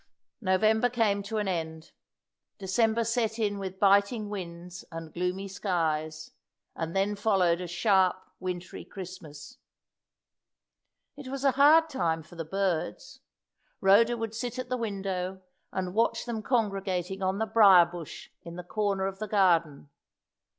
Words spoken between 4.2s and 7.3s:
winds and gloomy skies, and then